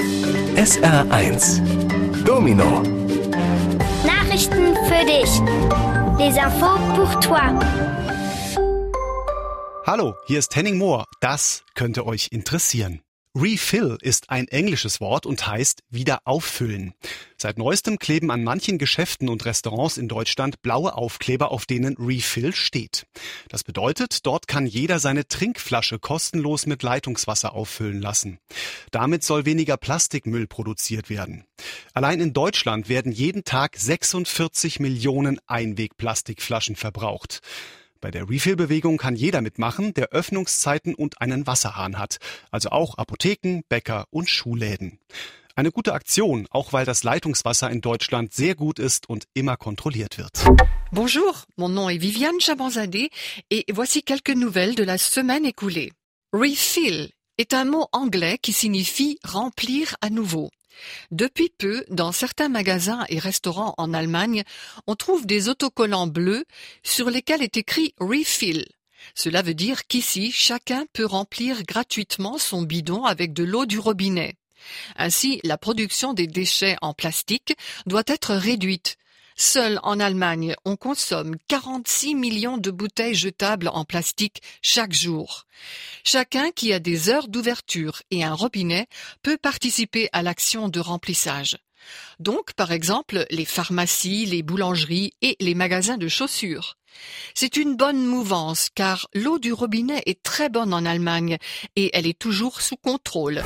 [0.00, 1.60] SR1
[2.24, 2.82] Domino
[4.06, 5.30] Nachrichten für dich.
[6.18, 7.40] Les infos pour toi.
[9.86, 11.04] Hallo, hier ist Henning Mohr.
[11.20, 13.02] Das könnte euch interessieren.
[13.36, 16.94] Refill ist ein englisches Wort und heißt wieder auffüllen.
[17.36, 22.52] Seit neuestem kleben an manchen Geschäften und Restaurants in Deutschland blaue Aufkleber, auf denen Refill
[22.52, 23.06] steht.
[23.48, 28.40] Das bedeutet, dort kann jeder seine Trinkflasche kostenlos mit Leitungswasser auffüllen lassen.
[28.90, 31.44] Damit soll weniger Plastikmüll produziert werden.
[31.94, 37.42] Allein in Deutschland werden jeden Tag 46 Millionen Einwegplastikflaschen verbraucht.
[38.00, 42.16] Bei der Refill-Bewegung kann jeder mitmachen, der Öffnungszeiten und einen Wasserhahn hat,
[42.50, 44.98] also auch Apotheken, Bäcker und Schuhläden.
[45.54, 50.16] Eine gute Aktion, auch weil das Leitungswasser in Deutschland sehr gut ist und immer kontrolliert
[50.16, 50.32] wird.
[50.92, 53.10] Bonjour, mon nom est Viviane Chabanzadeh
[53.50, 55.92] et voici quelques nouvelles de la semaine écoulée.
[56.32, 60.50] Refill est un mot anglais qui signifie remplir à nouveau.
[61.10, 64.44] Depuis peu, dans certains magasins et restaurants en Allemagne,
[64.86, 66.44] on trouve des autocollants bleus
[66.82, 68.66] sur lesquels est écrit Refill.
[69.14, 74.34] Cela veut dire qu'ici, chacun peut remplir gratuitement son bidon avec de l'eau du robinet.
[74.96, 77.54] Ainsi, la production des déchets en plastique
[77.86, 78.96] doit être réduite.
[79.42, 85.46] Seul en Allemagne, on consomme 46 millions de bouteilles jetables en plastique chaque jour.
[86.04, 88.86] Chacun qui a des heures d'ouverture et un robinet
[89.22, 91.56] peut participer à l'action de remplissage.
[92.18, 96.76] Donc, par exemple, les pharmacies, les boulangeries et les magasins de chaussures.
[97.34, 101.38] C'est une bonne mouvance car l'eau du robinet est très bonne en Allemagne
[101.76, 103.42] et elle est toujours sous contrôle.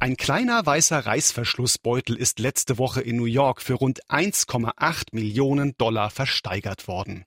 [0.00, 6.10] Ein kleiner weißer Reißverschlussbeutel ist letzte Woche in New York für rund 1,8 Millionen Dollar
[6.10, 7.24] versteigert worden.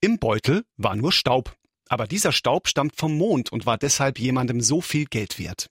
[0.00, 1.54] Im Beutel war nur Staub.
[1.88, 5.68] Aber dieser Staub stammt vom Mond und war deshalb jemandem so viel Geld wert.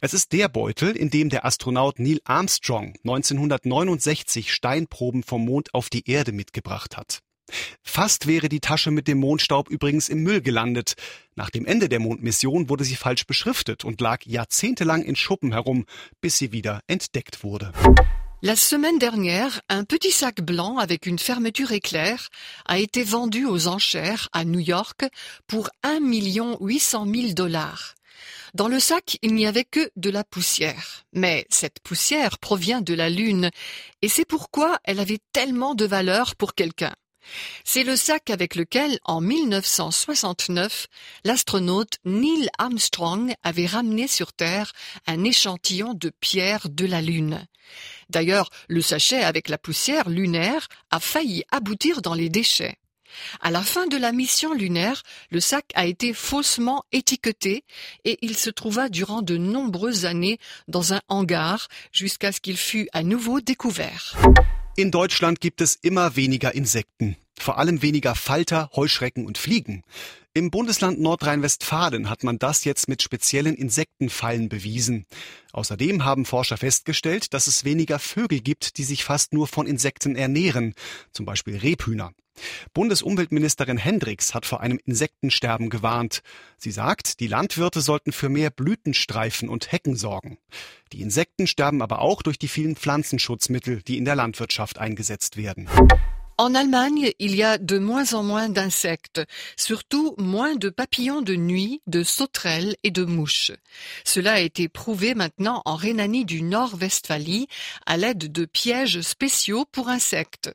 [0.00, 5.90] Es ist der Beutel, in dem der Astronaut Neil Armstrong 1969 Steinproben vom Mond auf
[5.90, 7.20] die Erde mitgebracht hat.
[7.82, 10.94] Fast wäre die Tasche mit dem Mondstaub übrigens im Müll gelandet.
[11.34, 15.84] Nach dem Ende der Mondmission wurde sie falsch beschriftet und lag jahrzehntelang in Schuppen herum,
[16.20, 17.72] bis sie wieder entdeckt wurde.
[18.44, 22.28] La semaine dernière, un petit sac blanc avec une fermeture éclair
[22.64, 25.04] a été vendu aux enchères à New York
[25.46, 27.94] pour 1 800 000 dollars.
[28.54, 31.04] Dans le sac, il n'y avait que de la poussière.
[31.14, 33.50] Mais cette poussière provient de la Lune,
[34.02, 36.94] et c'est pourquoi elle avait tellement de valeur pour quelqu'un.
[37.64, 40.88] C'est le sac avec lequel, en 1969,
[41.24, 44.72] l'astronaute Neil Armstrong avait ramené sur Terre
[45.06, 47.46] un échantillon de pierre de la Lune.
[48.10, 52.76] D'ailleurs, le sachet avec la poussière lunaire a failli aboutir dans les déchets.
[53.40, 57.64] À la fin de la mission lunaire, le sac a été faussement étiqueté
[58.04, 62.88] et il se trouva durant de nombreuses années dans un hangar jusqu'à ce qu'il fût
[62.92, 64.16] à nouveau découvert.
[64.78, 69.82] In Deutschland gibt es immer weniger Insekten, vor allem weniger Falter, Heuschrecken und Fliegen.
[70.34, 75.04] Im Bundesland Nordrhein-Westfalen hat man das jetzt mit speziellen Insektenfallen bewiesen.
[75.52, 80.16] Außerdem haben Forscher festgestellt, dass es weniger Vögel gibt, die sich fast nur von Insekten
[80.16, 80.72] ernähren,
[81.12, 82.14] zum Beispiel Rebhühner.
[82.74, 86.22] Bundesumweltministerin Hendricks hat vor einem Insektensterben gewarnt.
[86.58, 90.38] Sie sagt, die Landwirte sollten für mehr Blütenstreifen und Hecken sorgen.
[90.92, 95.68] Die Insekten sterben aber auch durch die vielen Pflanzenschutzmittel, die in der Landwirtschaft eingesetzt werden.
[96.38, 99.20] En Allemagne, il y a de moins en moins d'insectes,
[99.56, 103.52] surtout moins de papillons de nuit, de sauterelles et de mouches.
[104.02, 107.48] Cela a été prouvé maintenant en Rhénanie du Nord-Westphalie
[107.86, 110.50] à l'aide de pièges spéciaux pour insectes.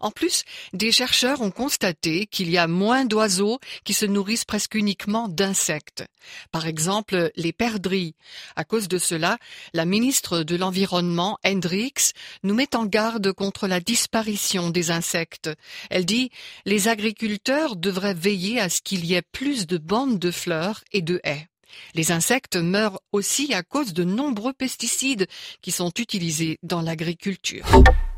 [0.00, 4.74] En plus, des chercheurs ont constaté qu'il y a moins d'oiseaux qui se nourrissent presque
[4.74, 6.04] uniquement d'insectes.
[6.50, 8.14] Par exemple, les perdrix.
[8.56, 9.38] À cause de cela,
[9.72, 12.12] la ministre de l'Environnement, Hendricks,
[12.42, 15.50] nous met en garde contre la disparition des insectes.
[15.90, 16.30] Elle dit
[16.64, 21.02] les agriculteurs devraient veiller à ce qu'il y ait plus de bandes de fleurs et
[21.02, 21.48] de haies.
[21.94, 25.26] Les insectes meurent aussi à cause de nombreux pesticides
[25.62, 27.66] qui sont utilisés dans l'agriculture.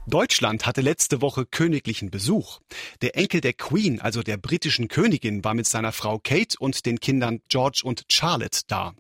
[0.07, 2.61] Deutschland hatte letzte Woche königlichen Besuch.
[3.01, 7.01] Der Enkel der Queen, also der britischen Königin, war mit seiner Frau Kate und den
[7.01, 8.93] Kindern George und Charlotte da.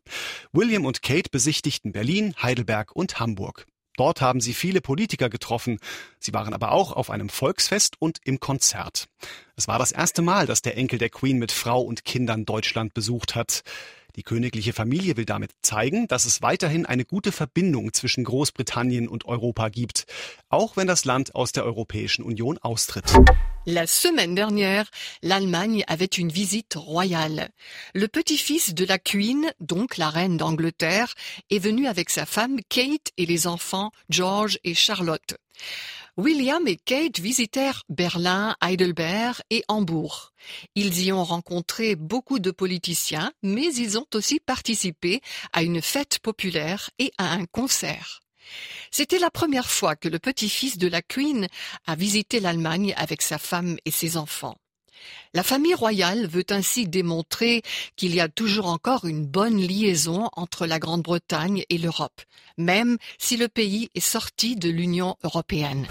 [0.52, 3.66] William und Kate besichtigten Berlin, Heidelberg und Hamburg.
[3.96, 5.78] Dort haben sie viele Politiker getroffen.
[6.18, 9.06] Sie waren aber auch auf einem Volksfest und im Konzert.
[9.56, 12.94] Es war das erste Mal, dass der Enkel der Queen mit Frau und Kindern Deutschland
[12.94, 13.62] besucht hat.
[14.16, 19.24] Die königliche Familie will damit zeigen, dass es weiterhin eine gute Verbindung zwischen Großbritannien und
[19.24, 20.06] Europa gibt,
[20.48, 23.12] auch wenn das Land aus der Europäischen Union austritt.
[23.66, 24.90] La semaine dernière,
[25.22, 27.48] l'Allemagne avait une visite royale.
[27.94, 31.14] Le petit-fils de la Queen, donc la reine d'Angleterre,
[31.48, 35.36] est venu avec sa femme Kate et les enfants George et Charlotte.
[36.18, 40.32] William et Kate visitèrent Berlin, Heidelberg et Hambourg.
[40.74, 45.22] Ils y ont rencontré beaucoup de politiciens, mais ils ont aussi participé
[45.54, 48.23] à une fête populaire et à un concert.
[48.90, 51.48] C'était la première fois que le petit-fils de la Queen
[51.86, 54.56] a visité l'Allemagne avec sa femme et ses enfants.
[55.34, 57.62] La famille royale veut ainsi démontrer
[57.96, 62.22] qu'il y a toujours encore une bonne liaison entre la Grande-Bretagne et l'Europe,
[62.56, 65.86] même si le pays est sorti de l'Union européenne.